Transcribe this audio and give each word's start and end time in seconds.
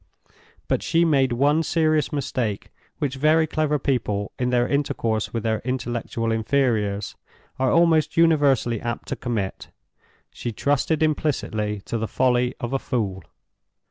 But 0.67 0.81
she 0.81 1.05
made 1.05 1.31
one 1.31 1.61
serious 1.61 2.11
mistake 2.11 2.71
which 2.97 3.17
very 3.17 3.45
clever 3.45 3.77
people 3.77 4.31
in 4.39 4.49
their 4.49 4.67
intercourse 4.67 5.31
with 5.31 5.43
their 5.43 5.59
intellectual 5.59 6.31
inferiors 6.31 7.15
are 7.59 7.69
almost 7.71 8.17
universally 8.17 8.81
apt 8.81 9.09
to 9.09 9.15
commit—she 9.15 10.53
trusted 10.53 11.03
implicitly 11.03 11.81
to 11.81 11.99
the 11.99 12.07
folly 12.07 12.55
of 12.59 12.73
a 12.73 12.79
fool. 12.79 13.21